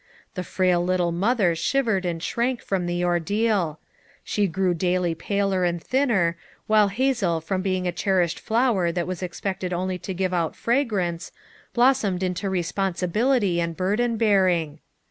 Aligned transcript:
The 0.33 0.43
frail 0.43 0.83
little 0.83 1.11
mother 1.11 1.53
shivered 1.53 2.05
and 2.05 2.23
shrank 2.23 2.63
from 2.63 2.87
the 2.87 3.03
ordeal; 3.03 3.79
she 4.23 4.47
grew 4.47 4.73
daily 4.73 5.13
paler 5.13 5.63
and 5.63 5.79
thinner, 5.79 6.37
while 6.65 6.87
Hazel 6.87 7.39
from 7.39 7.61
being 7.61 7.85
a 7.87 7.91
cherished 7.91 8.39
flower 8.39 8.91
that 8.91 9.05
was 9.05 9.21
ex 9.21 9.39
pected 9.39 9.71
only 9.71 9.99
to 9.99 10.15
give 10.15 10.33
out 10.33 10.55
fragrance, 10.55 11.31
blossomed 11.75 12.23
into 12.23 12.49
responsibility 12.49 13.61
and 13.61 13.77
burden 13.77 14.17
bearing. 14.17 14.79